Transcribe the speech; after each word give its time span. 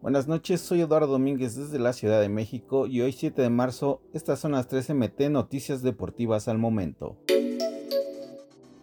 Buenas 0.00 0.26
noches, 0.26 0.60
soy 0.60 0.80
Eduardo 0.80 1.08
Domínguez 1.08 1.56
desde 1.56 1.78
la 1.78 1.92
Ciudad 1.92 2.20
de 2.20 2.28
México 2.28 2.86
y 2.86 3.00
hoy 3.02 3.12
7 3.12 3.42
de 3.42 3.50
marzo 3.50 4.00
estas 4.12 4.40
son 4.40 4.52
las 4.52 4.66
13 4.66 4.94
MT 4.94 5.20
Noticias 5.30 5.82
Deportivas 5.82 6.48
al 6.48 6.58
momento. 6.58 7.18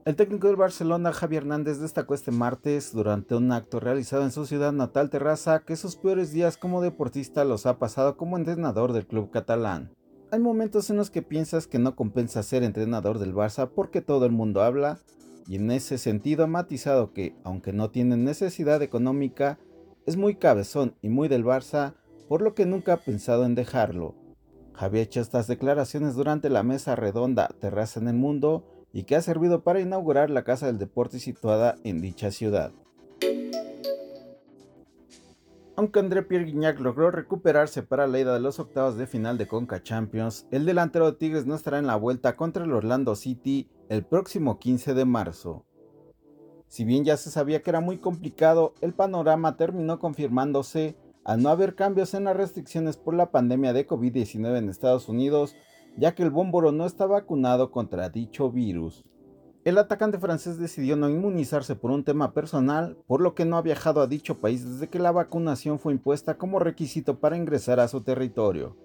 El 0.06 0.16
técnico 0.16 0.48
del 0.48 0.56
Barcelona, 0.56 1.12
Javier 1.12 1.44
Hernández, 1.44 1.80
destacó 1.80 2.14
este 2.14 2.32
martes 2.32 2.94
durante 2.94 3.36
un 3.36 3.52
acto 3.52 3.82
realizado 3.82 4.24
en 4.24 4.32
su 4.32 4.46
ciudad 4.46 4.72
natal 4.72 5.10
Terraza 5.10 5.64
que 5.66 5.76
sus 5.76 5.98
peores 5.98 6.32
días 6.32 6.56
como 6.56 6.82
deportista 6.82 7.44
los 7.44 7.66
ha 7.66 7.78
pasado 7.78 8.16
como 8.16 8.38
entrenador 8.38 8.94
del 8.94 9.06
club 9.06 9.32
catalán. 9.32 9.92
Hay 10.32 10.40
momentos 10.40 10.90
en 10.90 10.98
los 10.98 11.10
que 11.10 11.24
piensas 11.24 11.68
que 11.68 11.78
no 11.78 11.96
compensa 11.96 12.42
ser 12.44 12.64
entrenador 12.64 13.20
del 13.20 13.34
Barça 13.34 13.70
porque 13.76 14.02
todo 14.02 14.26
el 14.26 14.32
mundo 14.32 14.62
habla, 14.62 15.00
y 15.46 15.56
en 15.56 15.72
ese 15.72 15.98
sentido 15.98 16.46
ha 16.46 16.48
matizado 16.48 17.12
que, 17.12 17.36
aunque 17.44 17.74
no 17.74 17.90
tienen 17.90 18.24
necesidad 18.24 18.82
económica, 18.82 19.58
es 20.08 20.16
muy 20.16 20.36
cabezón 20.36 20.96
y 21.02 21.10
muy 21.10 21.28
del 21.28 21.44
Barça, 21.44 21.94
por 22.30 22.42
lo 22.42 22.56
que 22.56 22.66
nunca 22.66 22.94
ha 22.94 22.98
pensado 22.98 23.46
en 23.46 23.56
dejarlo. 23.56 24.16
Había 24.74 25.02
hecho 25.02 25.20
estas 25.20 25.48
declaraciones 25.48 26.16
durante 26.16 26.50
la 26.50 26.64
mesa 26.64 26.96
redonda 26.96 27.50
Terraza 27.60 28.00
en 28.00 28.08
el 28.08 28.16
Mundo 28.16 28.64
y 28.94 29.04
que 29.04 29.18
ha 29.18 29.22
servido 29.22 29.64
para 29.64 29.82
inaugurar 29.82 30.30
la 30.30 30.46
Casa 30.46 30.66
del 30.66 30.78
Deporte 30.78 31.20
situada 31.20 31.76
en 31.84 32.00
dicha 32.02 32.32
ciudad. 32.32 32.72
Aunque 35.76 36.00
André 36.00 36.24
Pierre 36.24 36.46
Guignac 36.46 36.80
logró 36.80 37.12
recuperarse 37.12 37.84
para 37.84 38.08
la 38.08 38.20
ida 38.20 38.34
de 38.34 38.40
los 38.40 38.60
octavos 38.60 38.98
de 38.98 39.08
final 39.08 39.38
de 39.38 39.48
Conca 39.48 39.84
Champions, 39.84 40.48
el 40.52 40.66
delantero 40.66 41.12
de 41.12 41.18
Tigres 41.18 41.46
no 41.46 41.54
estará 41.54 41.80
en 41.80 41.86
la 41.86 41.98
vuelta 41.98 42.38
contra 42.38 42.64
el 42.64 42.72
Orlando 42.72 43.14
City 43.16 43.70
el 43.90 44.06
próximo 44.06 44.58
15 44.58 44.94
de 44.94 45.06
marzo. 45.06 45.66
Si 46.68 46.84
bien 46.84 47.06
ya 47.06 47.18
se 47.18 47.32
sabía 47.32 47.62
que 47.62 47.70
era 47.70 47.80
muy 47.80 47.98
complicado, 47.98 48.74
el 48.82 48.94
panorama 48.94 49.56
terminó 49.56 50.00
confirmándose 50.00 50.96
al 51.24 51.42
no 51.42 51.50
haber 51.50 51.76
cambios 51.76 52.14
en 52.14 52.26
las 52.26 52.38
restricciones 52.38 52.98
por 52.98 53.14
la 53.14 53.32
pandemia 53.32 53.74
de 53.74 53.88
COVID-19 53.88 54.58
en 54.58 54.70
Estados 54.70 55.10
Unidos, 55.10 55.56
ya 55.98 56.14
que 56.16 56.24
el 56.24 56.30
bómboro 56.30 56.72
no 56.72 56.86
está 56.86 57.06
vacunado 57.06 57.72
contra 57.72 58.10
dicho 58.10 58.52
virus. 58.52 59.04
El 59.66 59.78
atacante 59.78 60.18
francés 60.18 60.58
decidió 60.58 60.96
no 60.96 61.10
inmunizarse 61.10 61.76
por 61.76 61.92
un 61.92 62.06
tema 62.06 62.32
personal, 62.32 62.98
por 63.08 63.20
lo 63.20 63.36
que 63.36 63.44
no 63.44 63.58
ha 63.58 63.62
viajado 63.62 64.00
a 64.00 64.08
dicho 64.08 64.38
país 64.38 64.66
desde 64.66 64.88
que 64.88 65.00
la 65.00 65.12
vacunación 65.12 65.80
fue 65.80 65.92
impuesta 65.92 66.38
como 66.38 66.60
requisito 66.60 67.20
para 67.20 67.36
ingresar 67.36 67.82
a 67.82 67.90
su 67.90 68.00
territorio. 68.00 68.78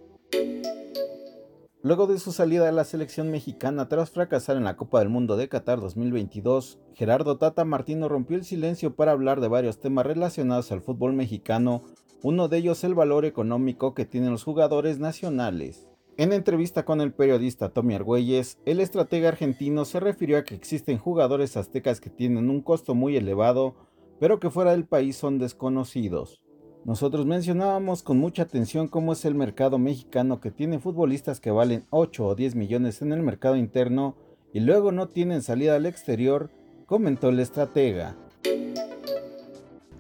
Luego 1.85 2.07
de 2.07 2.21
su 2.21 2.31
salida 2.31 2.67
de 2.67 2.71
la 2.71 2.85
selección 2.85 3.33
mexicana 3.33 3.89
tras 3.89 4.13
fracasar 4.13 4.57
en 4.57 4.63
la 4.63 4.77
Copa 4.77 5.01
del 5.01 5.09
Mundo 5.09 5.37
de 5.37 5.49
Qatar 5.49 5.81
2022, 5.81 6.79
Gerardo 6.95 7.39
Tata 7.39 7.65
Martino 7.65 8.09
rompió 8.09 8.37
el 8.37 8.45
silencio 8.45 8.95
para 8.95 9.11
hablar 9.11 9.41
de 9.41 9.49
varios 9.49 9.81
temas 9.81 10.07
relacionados 10.07 10.71
al 10.71 10.81
fútbol 10.81 11.13
mexicano, 11.13 11.83
uno 12.23 12.47
de 12.47 12.59
ellos 12.59 12.85
el 12.85 12.95
valor 12.95 13.25
económico 13.25 13.95
que 13.95 14.05
tienen 14.05 14.31
los 14.31 14.45
jugadores 14.45 15.01
nacionales. 15.01 15.89
En 16.17 16.33
entrevista 16.33 16.85
con 16.85 17.01
el 17.01 17.13
periodista 17.13 17.71
Tommy 17.71 17.97
Argüelles, 17.97 18.59
el 18.65 18.79
estratega 18.79 19.31
argentino 19.31 19.85
se 19.85 19.99
refirió 19.99 20.39
a 20.39 20.45
que 20.45 20.55
existen 20.55 20.99
jugadores 20.99 21.57
aztecas 21.57 22.01
que 22.01 22.11
tienen 22.11 22.49
un 22.49 22.61
costo 22.61 22.95
muy 22.95 23.17
elevado, 23.17 23.75
pero 24.21 24.39
que 24.39 24.51
fuera 24.51 24.71
del 24.71 24.85
país 24.85 25.17
son 25.17 25.41
desconocidos. 25.41 26.45
Nosotros 26.85 27.27
mencionábamos 27.27 28.03
con 28.03 28.19
mucha 28.19 28.43
atención 28.43 28.89
cómo 28.89 29.13
es 29.13 29.25
el 29.25 29.37
mercado 29.37 29.79
mexicano 29.79 30.41
que 30.41 30.51
tiene 30.51 30.81
futbolistas 30.81 31.39
que 31.39 31.53
valen 31.53 31.85
8 31.91 32.27
o 32.27 32.35
10 32.35 32.57
millones 32.57 33.03
en 33.03 33.13
el 33.13 33.23
mercado 33.23 33.55
interno 33.55 34.17
y 34.53 34.59
luego 34.59 34.91
no 34.91 35.07
tienen 35.07 35.43
salida 35.43 35.77
al 35.77 35.87
exterior, 35.87 36.51
comentó 36.87 37.29
el 37.29 37.39
estratega. 37.39 38.17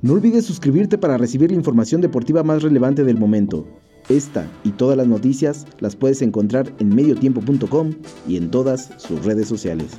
No 0.02 0.14
olvides 0.14 0.44
suscribirte 0.44 0.98
para 0.98 1.16
recibir 1.16 1.52
la 1.52 1.56
información 1.56 2.00
deportiva 2.00 2.42
más 2.42 2.64
relevante 2.64 3.05
del 3.05 3.17
momento. 3.17 3.64
Esta 4.08 4.50
y 4.64 4.70
todas 4.70 4.96
las 4.96 5.06
noticias 5.06 5.69
las 5.78 5.94
puedes 5.94 6.20
encontrar 6.20 6.72
en 6.80 6.92
mediotiempo.com 6.92 7.92
y 8.27 8.36
en 8.36 8.50
todas 8.50 8.90
sus 8.96 9.24
redes 9.24 9.46
sociales. 9.46 9.92